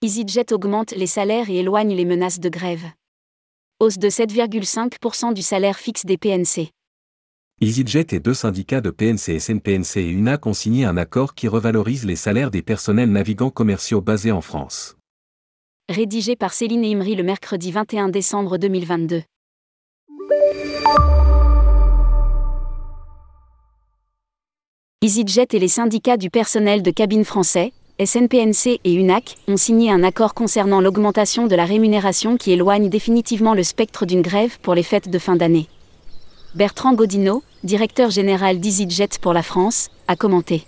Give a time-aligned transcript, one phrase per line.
[0.00, 2.84] EasyJet augmente les salaires et éloigne les menaces de grève.
[3.80, 6.70] Hausse de 7,5% du salaire fixe des PNC.
[7.60, 12.04] EasyJet et deux syndicats de PNC, SNPNC et UNAC ont signé un accord qui revalorise
[12.04, 14.96] les salaires des personnels navigants commerciaux basés en France.
[15.88, 19.22] Rédigé par Céline Imri le mercredi 21 décembre 2022.
[25.02, 27.72] EasyJet et les syndicats du personnel de cabine français,
[28.04, 33.54] SNPNC et UNAC, ont signé un accord concernant l'augmentation de la rémunération qui éloigne définitivement
[33.54, 35.66] le spectre d'une grève pour les fêtes de fin d'année.
[36.54, 40.64] Bertrand Godineau, directeur général d'EasyJet pour la France, a commenté.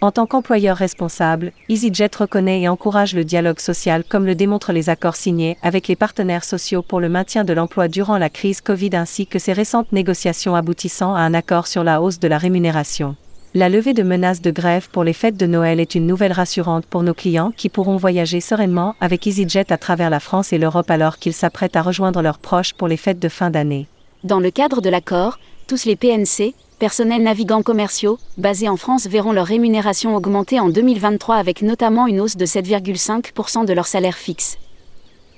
[0.00, 4.90] En tant qu'employeur responsable, EasyJet reconnaît et encourage le dialogue social comme le démontrent les
[4.90, 8.96] accords signés avec les partenaires sociaux pour le maintien de l'emploi durant la crise Covid
[8.96, 13.14] ainsi que ses récentes négociations aboutissant à un accord sur la hausse de la rémunération.
[13.54, 16.86] La levée de menaces de grève pour les fêtes de Noël est une nouvelle rassurante
[16.86, 20.90] pour nos clients qui pourront voyager sereinement avec EasyJet à travers la France et l'Europe
[20.90, 23.88] alors qu'ils s'apprêtent à rejoindre leurs proches pour les fêtes de fin d'année.
[24.24, 29.32] Dans le cadre de l'accord, tous les PNC, personnels navigants commerciaux, basés en France verront
[29.32, 34.56] leur rémunération augmenter en 2023 avec notamment une hausse de 7,5% de leur salaire fixe.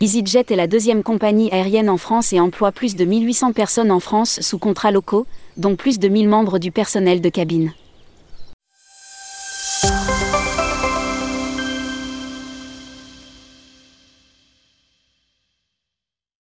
[0.01, 3.99] EasyJet est la deuxième compagnie aérienne en France et emploie plus de 1800 personnes en
[3.99, 7.73] France sous contrats locaux, dont plus de 1000 membres du personnel de cabine.